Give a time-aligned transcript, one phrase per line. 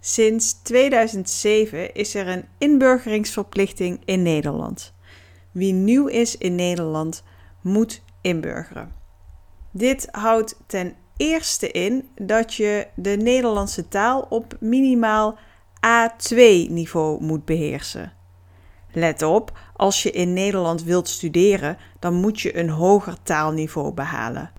[0.00, 4.92] Sinds 2007 is er een inburgeringsverplichting in Nederland.
[5.50, 7.22] Wie nieuw is in Nederland
[7.60, 8.92] moet inburgeren.
[9.70, 15.38] Dit houdt ten eerste in dat je de Nederlandse taal op minimaal
[15.76, 18.12] A2-niveau moet beheersen.
[18.94, 24.50] Let op, als je in Nederland wilt studeren, dan moet je een hoger taalniveau behalen.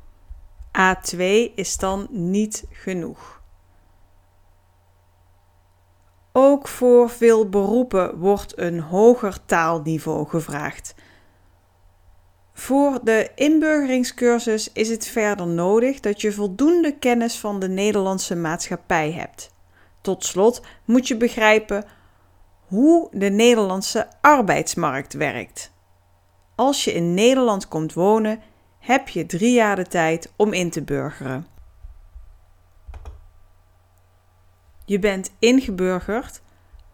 [0.77, 1.19] A2
[1.55, 3.41] is dan niet genoeg.
[6.31, 10.95] Ook voor veel beroepen wordt een hoger taalniveau gevraagd.
[12.53, 19.11] Voor de inburgeringscursus is het verder nodig dat je voldoende kennis van de Nederlandse maatschappij
[19.11, 19.53] hebt.
[20.01, 21.83] Tot slot moet je begrijpen
[22.67, 25.71] hoe de Nederlandse arbeidsmarkt werkt.
[26.55, 28.41] Als je in Nederland komt wonen,
[28.79, 31.47] heb je drie jaar de tijd om in te burgeren.
[34.85, 36.41] Je bent ingeburgerd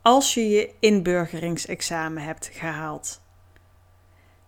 [0.02, 3.22] als je je inburgeringsexamen hebt gehaald.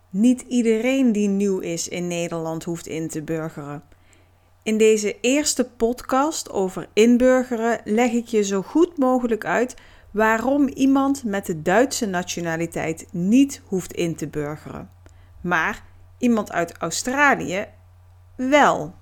[0.10, 3.84] Niet iedereen die nieuw is in Nederland hoeft in te burgeren.
[4.64, 9.76] In deze eerste podcast over inburgeren leg ik je zo goed mogelijk uit
[10.14, 14.90] waarom iemand met de Duitse nationaliteit niet hoeft in te burgeren,
[15.42, 15.84] maar
[16.18, 17.68] iemand uit Australië
[18.36, 18.96] wel.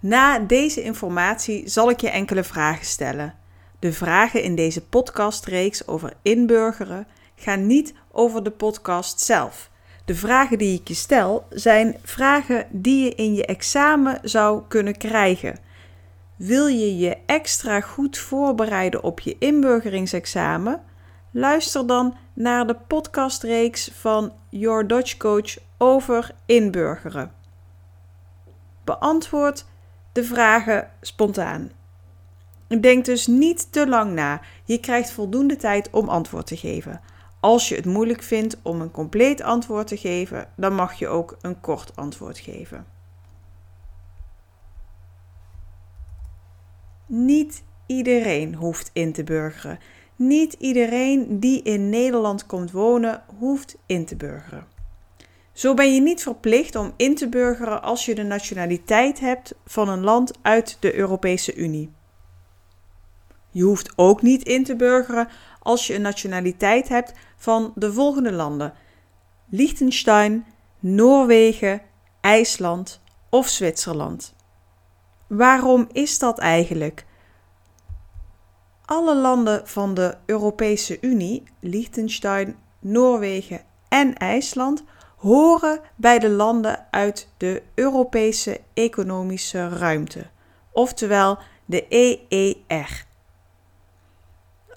[0.00, 3.34] Na deze informatie zal ik je enkele vragen stellen.
[3.78, 9.70] De vragen in deze podcastreeks over inburgeren gaan niet over de podcast zelf.
[10.04, 14.96] De vragen die ik je stel zijn vragen die je in je examen zou kunnen
[14.96, 15.58] krijgen.
[16.38, 20.82] Wil je je extra goed voorbereiden op je inburgeringsexamen?
[21.30, 27.32] Luister dan naar de podcastreeks van Your Dutch Coach over inburgeren.
[28.84, 29.64] Beantwoord
[30.12, 31.70] de vragen spontaan.
[32.80, 34.40] Denk dus niet te lang na.
[34.64, 37.00] Je krijgt voldoende tijd om antwoord te geven.
[37.40, 41.36] Als je het moeilijk vindt om een compleet antwoord te geven, dan mag je ook
[41.40, 42.97] een kort antwoord geven.
[47.08, 49.78] Niet iedereen hoeft in te burgeren.
[50.16, 54.66] Niet iedereen die in Nederland komt wonen, hoeft in te burgeren.
[55.52, 59.88] Zo ben je niet verplicht om in te burgeren als je de nationaliteit hebt van
[59.88, 61.90] een land uit de Europese Unie.
[63.50, 65.28] Je hoeft ook niet in te burgeren
[65.62, 68.72] als je een nationaliteit hebt van de volgende landen:
[69.50, 70.46] Liechtenstein,
[70.78, 71.80] Noorwegen,
[72.20, 74.34] IJsland of Zwitserland.
[75.28, 77.06] Waarom is dat eigenlijk?
[78.84, 84.84] Alle landen van de Europese Unie, Liechtenstein, Noorwegen en IJsland,
[85.16, 90.26] horen bij de landen uit de Europese Economische Ruimte,
[90.72, 93.06] oftewel de EER.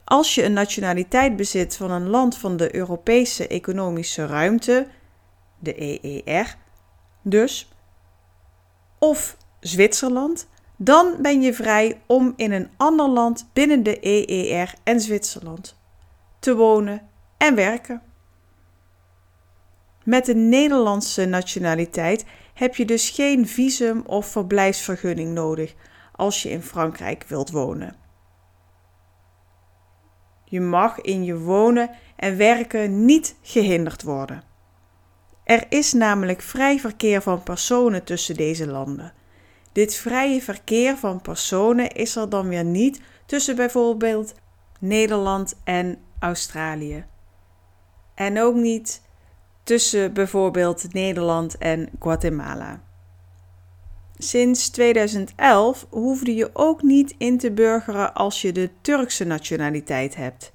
[0.04, 4.88] Als je een nationaliteit bezit van een land van de Europese Economische Ruimte,
[5.60, 6.56] de EER,
[7.22, 7.72] dus,
[9.00, 15.02] of Zwitserland, dan ben je vrij om in een ander land binnen de EER en
[15.02, 15.80] Zwitserland
[16.40, 17.02] te wonen
[17.38, 18.02] en werken.
[20.04, 25.76] Met een Nederlandse nationaliteit heb je dus geen visum of verblijfsvergunning nodig
[26.16, 27.96] als je in Frankrijk wilt wonen.
[30.46, 34.44] Je mag in je wonen en werken niet gehinderd worden.
[35.44, 39.14] Er is namelijk vrij verkeer van personen tussen deze landen.
[39.72, 44.34] Dit vrije verkeer van personen is er dan weer niet tussen bijvoorbeeld
[44.80, 47.06] Nederland en Australië.
[48.16, 49.02] En ook niet
[49.64, 52.82] tussen bijvoorbeeld Nederland en Guatemala.
[54.18, 60.54] Sinds 2011 hoefde je ook niet in te burgeren als je de Turkse nationaliteit hebt.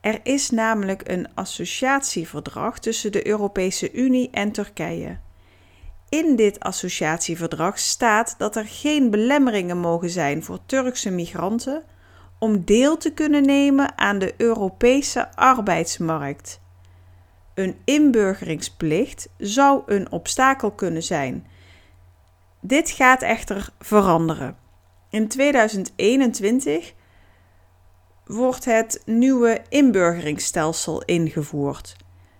[0.00, 5.18] Er is namelijk een associatieverdrag tussen de Europese Unie en Turkije.
[6.08, 11.84] In dit associatieverdrag staat dat er geen belemmeringen mogen zijn voor Turkse migranten
[12.38, 16.60] om deel te kunnen nemen aan de Europese arbeidsmarkt.
[17.54, 21.46] een inburgeringsplicht zou een obstakel kunnen zijn.
[22.60, 24.56] Dit gaat echter veranderen.
[25.10, 26.94] In 2021
[28.24, 31.96] wordt het nieuwe inburgeringsstelsel ingevoerd.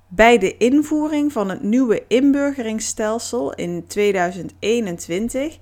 [0.08, 5.58] Bij de invoering van het nieuwe inburgeringsstelsel in 2021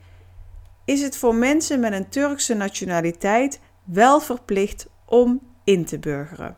[0.85, 6.57] is het voor mensen met een Turkse nationaliteit wel verplicht om in te burgeren.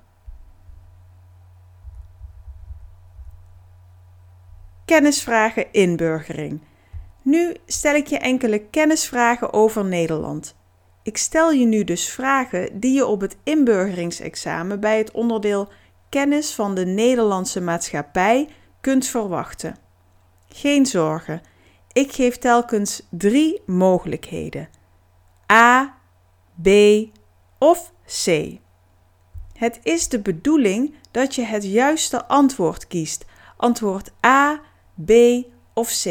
[4.84, 6.60] Kennisvragen inburgering.
[7.22, 10.56] Nu stel ik je enkele kennisvragen over Nederland.
[11.02, 15.68] Ik stel je nu dus vragen die je op het inburgeringsexamen bij het onderdeel
[16.08, 18.48] Kennis van de Nederlandse maatschappij
[18.80, 19.76] kunt verwachten.
[20.48, 21.40] Geen zorgen,
[21.92, 24.68] ik geef telkens drie mogelijkheden:
[25.52, 25.98] A,
[26.62, 26.68] B
[27.58, 27.92] of
[28.24, 28.58] C.
[29.52, 33.24] Het is de bedoeling dat je het juiste antwoord kiest.
[33.56, 34.60] Antwoord A,
[35.04, 35.10] B
[35.74, 36.04] of C.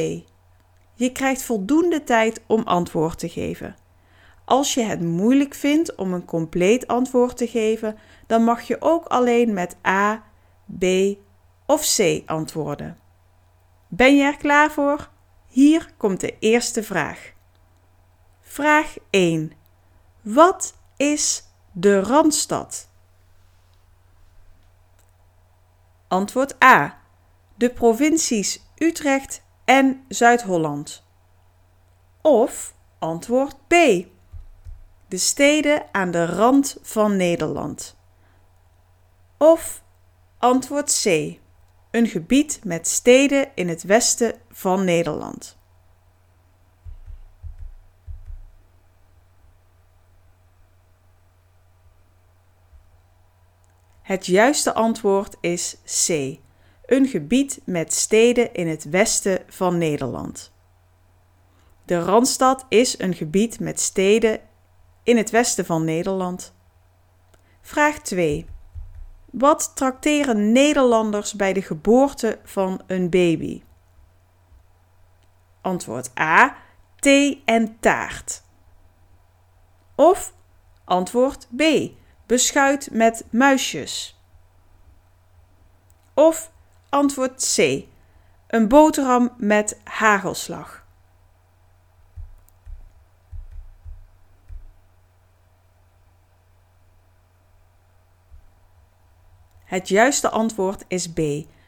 [0.94, 3.76] Je krijgt voldoende tijd om antwoord te geven.
[4.46, 7.98] Als je het moeilijk vindt om een compleet antwoord te geven,
[8.28, 10.24] dan mag je ook alleen met A,
[10.80, 10.86] B
[11.66, 12.98] of C antwoorden.
[13.88, 15.10] Ben je er klaar voor?
[15.48, 17.34] Hier komt de eerste vraag.
[18.42, 19.52] Vraag 1.
[20.22, 22.90] Wat is de Randstad?
[26.08, 26.98] Antwoord A.
[27.56, 31.04] De provincies Utrecht en Zuid-Holland.
[32.22, 33.74] Of antwoord B.
[35.08, 37.98] De steden aan de rand van Nederland.
[39.38, 39.84] Of
[40.38, 41.40] antwoord C.
[41.92, 45.58] Een gebied met steden in het westen van Nederland.
[54.02, 56.40] Het juiste antwoord is C.
[56.86, 60.54] Een gebied met steden in het westen van Nederland.
[61.86, 64.40] De Randstad is een gebied met steden
[65.06, 66.54] in het westen van Nederland.
[67.62, 68.46] Vraag 2.
[69.32, 73.64] Wat trakteren Nederlanders bij de geboorte van een baby?
[75.62, 76.56] Antwoord A.
[77.00, 78.44] Thee en taart.
[79.96, 80.34] Of
[80.84, 81.64] antwoord B.
[82.26, 84.20] Beschuit met muisjes.
[86.14, 86.52] Of
[86.90, 87.84] antwoord C.
[88.48, 90.85] Een boterham met hagelslag.
[99.76, 101.20] Het juiste antwoord is B.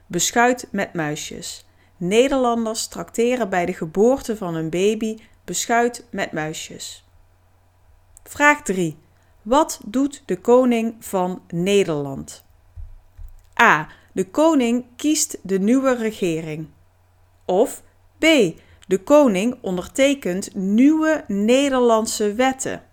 [0.06, 1.66] Beschuit met muisjes.
[1.98, 7.06] Nederlanders trakteren bij de geboorte van een baby beschuit met muisjes.
[8.24, 8.98] Vraag 3.
[9.42, 12.46] Wat doet de koning van Nederland?
[13.62, 13.88] A.
[14.14, 16.68] De koning kiest de nieuwe regering.
[17.46, 17.84] Of
[18.18, 18.26] B.
[18.88, 22.84] De koning ondertekent nieuwe Nederlandse wetten.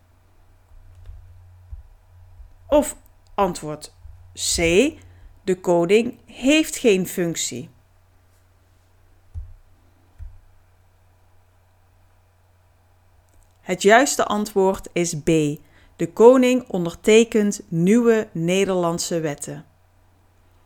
[2.68, 2.96] Of
[3.34, 3.93] antwoord
[4.34, 4.56] C.
[5.44, 7.70] De koning heeft geen functie.
[13.60, 15.26] Het juiste antwoord is B.
[15.96, 19.64] De koning ondertekent nieuwe Nederlandse wetten.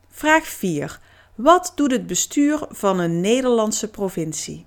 [0.08, 1.00] Vraag 4.
[1.34, 4.66] Wat doet het bestuur van een Nederlandse provincie?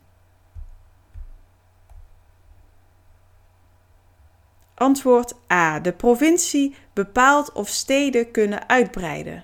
[4.81, 5.79] Antwoord A.
[5.79, 9.43] De provincie bepaalt of steden kunnen uitbreiden.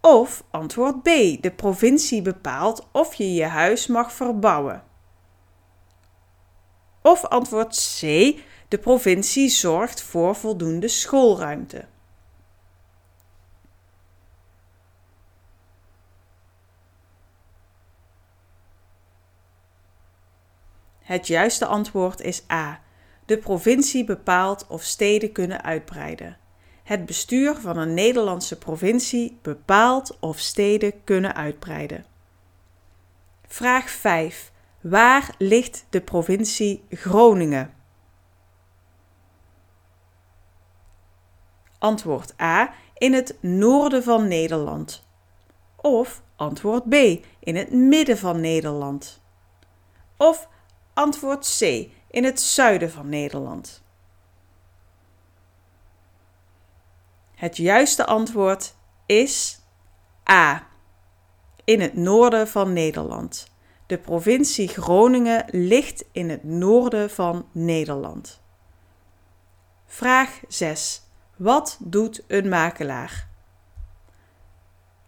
[0.00, 1.08] Of antwoord B.
[1.40, 4.82] De provincie bepaalt of je je huis mag verbouwen.
[7.02, 8.00] Of antwoord C.
[8.68, 11.86] De provincie zorgt voor voldoende schoolruimte.
[20.98, 22.83] Het juiste antwoord is A.
[23.24, 26.38] De provincie bepaalt of steden kunnen uitbreiden.
[26.82, 32.04] Het bestuur van een Nederlandse provincie bepaalt of steden kunnen uitbreiden.
[33.46, 34.52] Vraag 5.
[34.80, 37.74] Waar ligt de provincie Groningen?
[41.78, 42.74] Antwoord A.
[42.94, 45.06] In het noorden van Nederland.
[45.76, 46.94] Of antwoord B.
[47.38, 49.22] In het midden van Nederland.
[50.16, 50.48] Of
[50.94, 53.82] antwoord C in het zuiden van Nederland?
[57.34, 58.74] Het juiste antwoord
[59.06, 59.60] is
[60.30, 60.66] A.
[61.64, 63.52] In het noorden van Nederland.
[63.86, 68.40] De provincie Groningen ligt in het noorden van Nederland.
[69.86, 71.02] Vraag 6.
[71.36, 73.28] Wat doet een makelaar?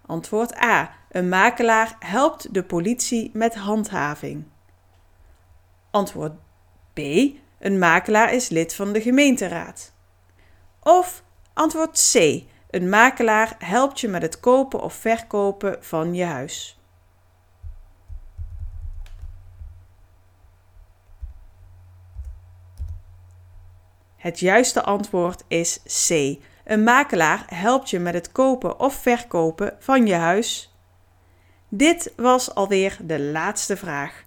[0.06, 0.94] Antwoord A.
[1.10, 4.44] Een makelaar helpt de politie met handhaving.
[5.90, 6.32] Antwoord
[6.96, 7.00] B.
[7.58, 9.92] Een makelaar is lid van de gemeenteraad.
[10.80, 11.22] Of
[11.52, 12.42] antwoord C.
[12.70, 16.80] Een makelaar helpt je met het kopen of verkopen van je huis.
[24.16, 26.38] Het juiste antwoord is C.
[26.64, 30.74] Een makelaar helpt je met het kopen of verkopen van je huis.
[31.68, 34.25] Dit was alweer de laatste vraag.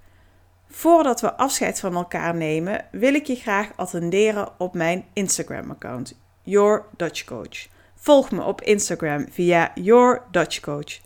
[0.72, 6.86] Voordat we afscheid van elkaar nemen, wil ik je graag attenderen op mijn Instagram-account, Your
[6.98, 7.68] Dutch Coach.
[7.96, 11.00] Volg me op Instagram via Your Dutch Coach.